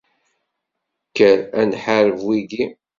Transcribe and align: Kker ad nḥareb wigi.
Kker 1.15 1.39
ad 1.59 1.65
nḥareb 1.69 2.19
wigi. 2.27 2.65